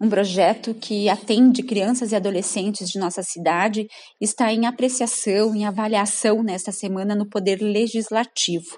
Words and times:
um 0.00 0.08
projeto 0.08 0.74
que 0.74 1.08
atende 1.08 1.62
crianças 1.62 2.12
e 2.12 2.16
adolescentes 2.16 2.88
de 2.88 2.98
nossa 2.98 3.22
cidade, 3.22 3.88
está 4.20 4.52
em 4.52 4.66
apreciação, 4.66 5.54
em 5.54 5.64
avaliação 5.64 6.42
nesta 6.42 6.70
semana 6.70 7.14
no 7.14 7.26
Poder 7.26 7.62
Legislativo. 7.62 8.76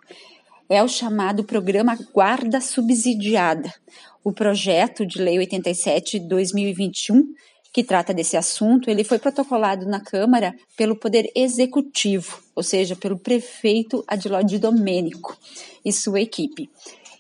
É 0.69 0.83
o 0.83 0.89
chamado 0.89 1.43
Programa 1.43 1.99
Guarda 2.13 2.61
Subsidiada, 2.61 3.73
o 4.23 4.33
projeto 4.33 5.05
de 5.07 5.21
Lei 5.21 5.39
87-2021, 5.39 7.23
que 7.73 7.83
trata 7.83 8.15
desse 8.15 8.37
assunto, 8.37 8.91
ele 8.91 9.05
foi 9.05 9.19
protocolado 9.19 9.87
na 9.87 10.01
Câmara 10.01 10.55
pelo 10.77 10.97
Poder 10.97 11.31
Executivo, 11.35 12.41
ou 12.55 12.63
seja, 12.63 12.95
pelo 12.97 13.19
prefeito 13.19 14.05
Adiló 14.07 14.41
de 14.43 14.59
Domênico 14.59 15.37
e 15.85 15.93
sua 15.93 16.21
equipe. 16.21 16.71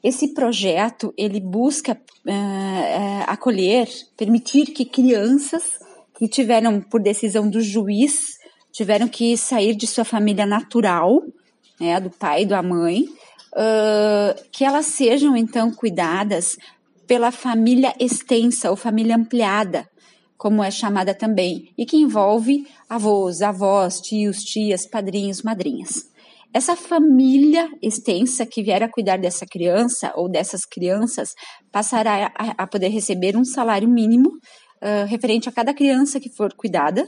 Esse 0.03 0.29
projeto 0.29 1.13
ele 1.17 1.41
busca 1.41 1.95
uh, 2.27 3.25
acolher, 3.27 3.89
permitir 4.17 4.67
que 4.67 4.85
crianças 4.85 5.79
que 6.17 6.29
tiveram 6.29 6.81
por 6.81 7.01
decisão 7.01 7.49
do 7.49 7.61
juiz 7.61 8.39
tiveram 8.73 9.09
que 9.09 9.37
sair 9.37 9.75
de 9.75 9.87
sua 9.87 10.05
família 10.05 10.47
natural, 10.47 11.23
né, 11.81 12.01
do 12.01 12.11
pai 12.11 12.43
e 12.43 12.47
da 12.47 12.63
mãe, 12.63 13.03
uh, 13.03 14.49
que 14.53 14.65
elas 14.65 14.87
sejam 14.87 15.37
então 15.37 15.73
cuidadas 15.73 16.57
pela 17.07 17.33
família 17.33 17.95
extensa 17.99 18.71
ou 18.71 18.77
família 18.77 19.17
ampliada, 19.17 19.89
como 20.37 20.63
é 20.63 20.71
chamada 20.71 21.15
também, 21.15 21.73
e 21.77 21.85
que 21.85 21.97
envolve 21.97 22.67
avós, 22.89 23.43
avós, 23.43 24.01
tios, 24.01 24.45
tias, 24.45 24.87
padrinhos, 24.87 25.43
madrinhas. 25.43 26.09
Essa 26.53 26.75
família 26.75 27.69
extensa 27.83 28.47
que 28.47 28.63
vier 28.63 28.83
a 28.83 28.89
cuidar 28.89 29.19
dessa 29.19 29.47
criança 29.47 30.13
ou 30.17 30.31
dessas 30.31 30.65
crianças 30.65 31.35
passará 31.71 32.33
a, 32.35 32.63
a 32.63 32.67
poder 32.67 32.89
receber 32.89 33.37
um 33.37 33.45
salário 33.45 33.89
mínimo 33.89 34.29
uh, 34.29 35.07
referente 35.07 35.49
a 35.49 35.53
cada 35.53 35.75
criança 35.75 36.19
que 36.19 36.31
for 36.31 36.55
cuidada, 36.55 37.07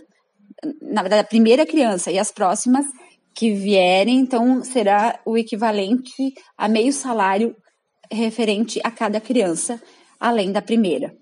na 0.82 1.02
verdade, 1.02 1.22
a 1.22 1.24
primeira 1.24 1.64
criança 1.64 2.10
e 2.10 2.18
as 2.18 2.30
próximas 2.30 2.84
que 3.34 3.52
vierem, 3.52 4.18
então 4.18 4.62
será 4.62 5.20
o 5.24 5.38
equivalente 5.38 6.34
a 6.58 6.68
meio 6.68 6.92
salário 6.92 7.54
referente 8.12 8.80
a 8.84 8.90
cada 8.90 9.20
criança, 9.20 9.80
além 10.18 10.52
da 10.52 10.60
primeira. 10.60 11.14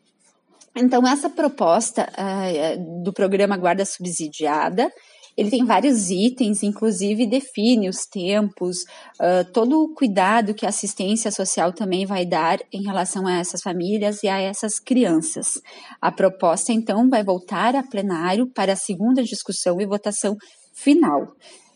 Então, 0.75 1.07
essa 1.07 1.29
proposta 1.29 2.09
uh, 2.13 3.03
do 3.05 3.13
programa 3.13 3.57
Guarda 3.57 3.85
Subsidiada 3.85 4.91
ele 5.39 5.51
tem 5.51 5.65
vários 5.65 6.11
itens, 6.11 6.63
inclusive 6.65 7.25
define 7.25 7.89
os 7.89 7.99
tempos, 7.99 8.79
uh, 9.21 9.45
todo 9.53 9.81
o 9.81 9.95
cuidado 9.95 10.53
que 10.53 10.67
a 10.67 10.71
assistência 10.71 11.31
social 11.31 11.73
também 11.73 12.05
vai 12.05 12.27
dar 12.27 12.59
em 12.73 12.83
relação 12.83 13.25
a 13.25 13.39
essas 13.39 13.63
famílias 13.63 14.25
e 14.25 14.29
a 14.29 14.41
essas 14.41 14.81
crianças. 14.81 15.63
A 16.03 16.11
proposta, 16.11 16.73
então, 16.73 17.09
vai 17.09 17.23
voltar 17.23 17.77
a 17.77 17.85
plenário 17.85 18.49
para 18.49 18.73
a 18.73 18.77
segunda 18.77 19.23
discussão 19.23 19.81
e 19.81 19.87
votação 19.87 20.37
final. 20.75 21.29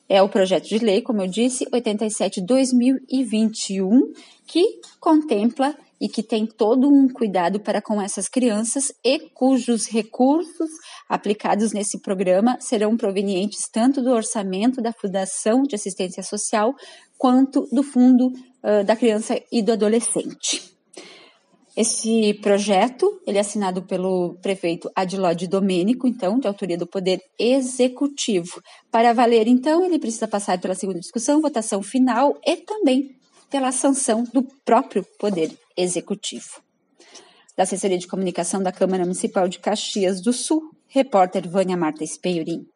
É 0.09 0.21
o 0.21 0.29
projeto 0.29 0.67
de 0.67 0.79
lei, 0.79 1.01
como 1.01 1.23
eu 1.23 1.29
disse, 1.29 1.65
87-2021, 1.67 4.13
que 4.45 4.81
contempla 4.99 5.73
e 6.03 6.09
que 6.09 6.21
tem 6.21 6.45
todo 6.45 6.89
um 6.89 7.09
cuidado 7.09 7.61
para 7.61 7.81
com 7.81 8.03
essas 8.03 8.29
crianças 8.29 8.93
e 9.05 9.21
cujos 9.21 9.87
recursos 9.87 10.69
aplicados 11.09 11.73
nesse 11.73 12.01
programa 12.01 12.59
serão 12.61 12.97
provenientes 12.97 13.69
tanto 13.71 14.03
do 14.03 14.11
orçamento 14.11 14.83
da 14.83 14.93
Fundação 14.93 15.63
de 15.63 15.77
Assistência 15.77 16.25
Social 16.25 16.75
quanto 17.17 17.69
do 17.71 17.85
Fundo 17.85 18.27
uh, 18.27 18.85
da 18.85 18.97
Criança 18.97 19.41
e 19.53 19.63
do 19.63 19.71
Adolescente. 19.71 20.73
Esse 21.77 22.35
projeto, 22.43 23.23
ele 23.25 23.39
é 23.39 23.41
assinado 23.41 23.83
pelo 23.83 24.35
prefeito 24.43 24.91
Adiló 24.97 25.33
de 25.33 25.47
Domênico, 25.47 26.09
então, 26.09 26.39
de 26.39 26.49
autoria 26.49 26.77
do 26.77 26.87
Poder 26.87 27.21
Executivo. 27.39 28.61
Para 28.91 29.15
valer, 29.15 29.47
então, 29.47 29.85
ele 29.85 30.01
precisa 30.01 30.27
passar 30.27 30.61
pela 30.61 30.75
segunda 30.75 30.99
discussão, 30.99 31.41
votação 31.41 31.81
final 31.81 32.37
e 32.45 32.57
também 32.57 33.17
pela 33.49 33.71
sanção 33.71 34.25
do 34.35 34.43
próprio 34.65 35.07
Poder 35.19 35.62
Executivo. 35.77 36.63
Da 37.57 37.65
Assessoria 37.65 37.99
de 37.99 38.07
Comunicação 38.07 38.63
da 38.63 38.73
Câmara 38.73 39.03
Municipal 39.03 39.49
de 39.49 39.59
Caxias 39.59 40.21
do 40.21 40.33
Sul, 40.33 40.71
repórter 40.89 41.49
Vânia 41.49 41.77
Marta 41.77 42.03
Espeiurim. 42.03 42.67